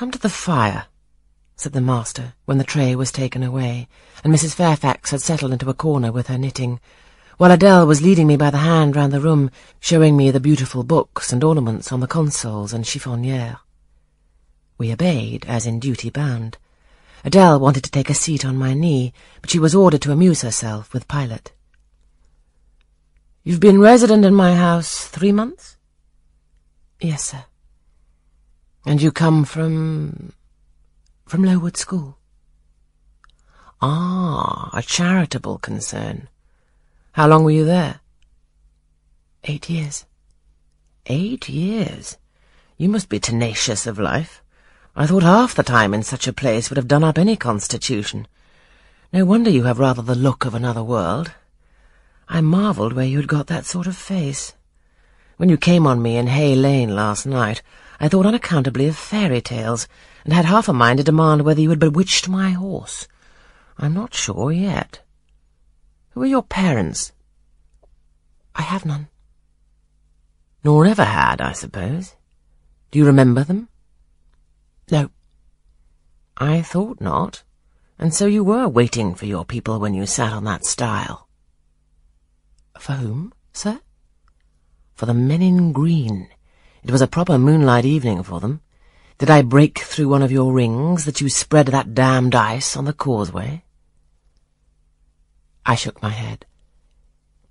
Come 0.00 0.10
to 0.12 0.18
the 0.18 0.30
fire, 0.30 0.86
said 1.56 1.74
the 1.74 1.80
master, 1.82 2.32
when 2.46 2.56
the 2.56 2.64
tray 2.64 2.96
was 2.96 3.12
taken 3.12 3.42
away, 3.42 3.86
and 4.24 4.32
Mrs. 4.32 4.54
Fairfax 4.54 5.10
had 5.10 5.20
settled 5.20 5.52
into 5.52 5.68
a 5.68 5.74
corner 5.74 6.10
with 6.10 6.28
her 6.28 6.38
knitting, 6.38 6.80
while 7.36 7.50
Adele 7.50 7.86
was 7.86 8.00
leading 8.00 8.26
me 8.26 8.38
by 8.38 8.48
the 8.48 8.64
hand 8.64 8.96
round 8.96 9.12
the 9.12 9.20
room, 9.20 9.50
showing 9.78 10.16
me 10.16 10.30
the 10.30 10.40
beautiful 10.40 10.84
books 10.84 11.34
and 11.34 11.44
ornaments 11.44 11.92
on 11.92 12.00
the 12.00 12.06
consoles 12.06 12.72
and 12.72 12.86
chiffoniere. 12.86 13.58
We 14.78 14.90
obeyed, 14.90 15.44
as 15.46 15.66
in 15.66 15.80
duty 15.80 16.08
bound. 16.08 16.56
Adele 17.22 17.60
wanted 17.60 17.84
to 17.84 17.90
take 17.90 18.08
a 18.08 18.14
seat 18.14 18.42
on 18.42 18.56
my 18.56 18.72
knee, 18.72 19.12
but 19.42 19.50
she 19.50 19.58
was 19.58 19.74
ordered 19.74 20.00
to 20.00 20.12
amuse 20.12 20.40
herself 20.40 20.94
with 20.94 21.08
Pilot. 21.08 21.52
You've 23.44 23.60
been 23.60 23.82
resident 23.82 24.24
in 24.24 24.34
my 24.34 24.54
house 24.54 25.06
three 25.06 25.30
months? 25.30 25.76
Yes, 27.02 27.22
sir. 27.22 27.44
And 28.84 29.02
you 29.02 29.12
come 29.12 29.44
from... 29.44 30.32
from 31.26 31.44
Lowood 31.44 31.76
School? 31.76 32.16
Ah, 33.82 34.70
a 34.72 34.82
charitable 34.82 35.58
concern. 35.58 36.28
How 37.12 37.26
long 37.26 37.44
were 37.44 37.50
you 37.50 37.64
there? 37.64 38.00
Eight 39.44 39.68
years. 39.68 40.06
Eight 41.06 41.48
years? 41.48 42.18
You 42.76 42.88
must 42.88 43.08
be 43.08 43.18
tenacious 43.18 43.86
of 43.86 43.98
life. 43.98 44.42
I 44.96 45.06
thought 45.06 45.22
half 45.22 45.54
the 45.54 45.62
time 45.62 45.94
in 45.94 46.02
such 46.02 46.26
a 46.26 46.32
place 46.32 46.68
would 46.68 46.76
have 46.76 46.88
done 46.88 47.04
up 47.04 47.18
any 47.18 47.36
constitution. 47.36 48.26
No 49.12 49.24
wonder 49.24 49.50
you 49.50 49.64
have 49.64 49.78
rather 49.78 50.02
the 50.02 50.14
look 50.14 50.44
of 50.44 50.54
another 50.54 50.82
world. 50.82 51.32
I 52.28 52.40
marvelled 52.40 52.92
where 52.92 53.06
you 53.06 53.16
had 53.16 53.28
got 53.28 53.46
that 53.48 53.66
sort 53.66 53.86
of 53.86 53.96
face. 53.96 54.54
When 55.36 55.48
you 55.48 55.56
came 55.56 55.86
on 55.86 56.02
me 56.02 56.16
in 56.16 56.26
Hay 56.26 56.54
Lane 56.54 56.94
last 56.94 57.26
night, 57.26 57.62
I 58.00 58.08
thought 58.08 58.24
unaccountably 58.24 58.86
of 58.86 58.96
fairy 58.96 59.42
tales, 59.42 59.86
and 60.24 60.32
had 60.32 60.46
half 60.46 60.68
a 60.68 60.72
mind 60.72 60.98
to 60.98 61.04
demand 61.04 61.42
whether 61.42 61.60
you 61.60 61.68
had 61.68 61.78
bewitched 61.78 62.28
my 62.28 62.50
horse. 62.50 63.06
I'm 63.76 63.92
not 63.92 64.14
sure 64.14 64.50
yet. 64.50 65.02
Who 66.10 66.22
are 66.22 66.26
your 66.26 66.42
parents? 66.42 67.12
I 68.54 68.62
have 68.62 68.86
none. 68.86 69.08
Nor 70.64 70.86
ever 70.86 71.04
had, 71.04 71.42
I 71.42 71.52
suppose. 71.52 72.14
Do 72.90 72.98
you 72.98 73.06
remember 73.06 73.44
them? 73.44 73.68
No. 74.90 75.10
I 76.38 76.62
thought 76.62 77.00
not. 77.00 77.42
And 77.98 78.14
so 78.14 78.26
you 78.26 78.42
were 78.42 78.66
waiting 78.66 79.14
for 79.14 79.26
your 79.26 79.44
people 79.44 79.78
when 79.78 79.92
you 79.92 80.06
sat 80.06 80.32
on 80.32 80.44
that 80.44 80.64
stile. 80.64 81.28
For 82.78 82.94
whom, 82.94 83.34
sir? 83.52 83.80
For 84.94 85.04
the 85.04 85.14
men 85.14 85.42
in 85.42 85.72
green. 85.72 86.28
It 86.82 86.90
was 86.90 87.00
a 87.00 87.06
proper 87.06 87.38
moonlight 87.38 87.84
evening 87.84 88.22
for 88.22 88.40
them. 88.40 88.60
Did 89.18 89.30
I 89.30 89.42
break 89.42 89.80
through 89.80 90.08
one 90.08 90.22
of 90.22 90.32
your 90.32 90.52
rings 90.52 91.04
that 91.04 91.20
you 91.20 91.28
spread 91.28 91.66
that 91.66 91.94
damned 91.94 92.34
ice 92.34 92.76
on 92.76 92.84
the 92.84 92.92
causeway? 92.92 93.64
I 95.66 95.74
shook 95.74 96.02
my 96.02 96.10
head. 96.10 96.46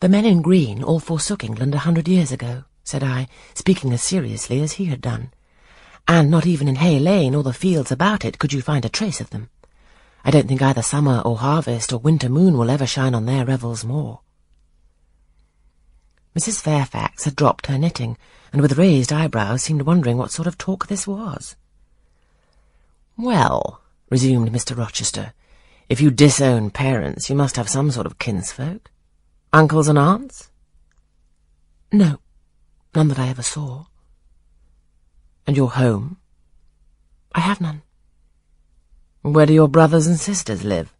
The 0.00 0.08
men 0.08 0.24
in 0.24 0.42
green 0.42 0.82
all 0.82 1.00
forsook 1.00 1.44
England 1.44 1.74
a 1.74 1.78
hundred 1.78 2.08
years 2.08 2.32
ago, 2.32 2.64
said 2.84 3.02
I, 3.02 3.28
speaking 3.54 3.92
as 3.92 4.02
seriously 4.02 4.60
as 4.62 4.72
he 4.72 4.86
had 4.86 5.00
done 5.00 5.30
and 6.08 6.30
not 6.30 6.46
even 6.46 6.68
in 6.68 6.76
Hay 6.76 6.98
Lane 6.98 7.34
or 7.34 7.42
the 7.42 7.52
fields 7.52 7.92
about 7.92 8.24
it 8.24 8.38
could 8.38 8.52
you 8.52 8.62
find 8.62 8.84
a 8.84 8.88
trace 8.88 9.20
of 9.20 9.28
them. 9.28 9.50
I 10.24 10.30
don't 10.30 10.48
think 10.48 10.62
either 10.62 10.82
summer 10.82 11.20
or 11.20 11.36
harvest 11.36 11.92
or 11.92 11.98
winter 11.98 12.30
moon 12.30 12.56
will 12.56 12.70
ever 12.70 12.86
shine 12.86 13.14
on 13.14 13.26
their 13.26 13.44
revels 13.44 13.84
more. 13.84 14.20
Mrs. 16.38 16.60
Fairfax 16.60 17.24
had 17.24 17.34
dropped 17.34 17.66
her 17.66 17.76
knitting, 17.76 18.16
and 18.52 18.62
with 18.62 18.78
raised 18.78 19.12
eyebrows 19.12 19.60
seemed 19.60 19.82
wondering 19.82 20.18
what 20.18 20.30
sort 20.30 20.46
of 20.46 20.56
talk 20.56 20.86
this 20.86 21.04
was. 21.04 21.56
Well, 23.16 23.80
resumed 24.08 24.52
Mr. 24.52 24.78
Rochester, 24.78 25.32
if 25.88 26.00
you 26.00 26.12
disown 26.12 26.70
parents, 26.70 27.28
you 27.28 27.34
must 27.34 27.56
have 27.56 27.68
some 27.68 27.90
sort 27.90 28.06
of 28.06 28.20
kinsfolk? 28.20 28.88
Uncles 29.52 29.88
and 29.88 29.98
aunts? 29.98 30.48
No, 31.90 32.20
none 32.94 33.08
that 33.08 33.18
I 33.18 33.30
ever 33.30 33.42
saw. 33.42 33.86
And 35.44 35.56
your 35.56 35.70
home? 35.70 36.18
I 37.34 37.40
have 37.40 37.60
none. 37.60 37.82
Where 39.22 39.46
do 39.46 39.52
your 39.52 39.66
brothers 39.66 40.06
and 40.06 40.20
sisters 40.20 40.62
live? 40.62 40.94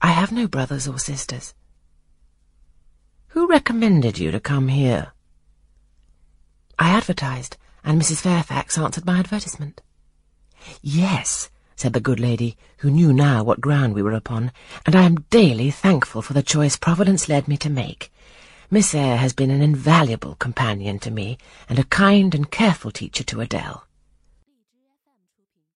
I 0.00 0.08
have 0.08 0.32
no 0.32 0.48
brothers 0.48 0.88
or 0.88 0.98
sisters. 0.98 1.52
Who 3.36 3.46
recommended 3.46 4.18
you 4.18 4.30
to 4.30 4.40
come 4.40 4.68
here? 4.68 5.12
I 6.78 6.88
advertised, 6.88 7.58
and 7.84 8.00
Mrs. 8.00 8.22
Fairfax 8.22 8.78
answered 8.78 9.04
my 9.04 9.18
advertisement. 9.18 9.82
Yes, 10.80 11.50
said 11.76 11.92
the 11.92 12.00
good 12.00 12.18
lady, 12.18 12.56
who 12.78 12.90
knew 12.90 13.12
now 13.12 13.44
what 13.44 13.60
ground 13.60 13.92
we 13.92 14.02
were 14.02 14.14
upon, 14.14 14.52
and 14.86 14.96
I 14.96 15.02
am 15.02 15.26
daily 15.28 15.70
thankful 15.70 16.22
for 16.22 16.32
the 16.32 16.42
choice 16.42 16.78
Providence 16.78 17.28
led 17.28 17.46
me 17.46 17.58
to 17.58 17.68
make. 17.68 18.10
Miss 18.70 18.94
Eyre 18.94 19.18
has 19.18 19.34
been 19.34 19.50
an 19.50 19.60
invaluable 19.60 20.36
companion 20.36 20.98
to 21.00 21.10
me, 21.10 21.36
and 21.68 21.78
a 21.78 21.84
kind 21.84 22.34
and 22.34 22.50
careful 22.50 22.90
teacher 22.90 23.24
to 23.24 23.42
Adele. 23.42 23.85